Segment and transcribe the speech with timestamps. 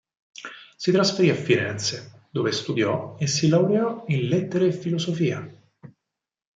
[0.77, 5.47] Si trasferì a Firenze dove studiò e si laureò in lettere e filosofia.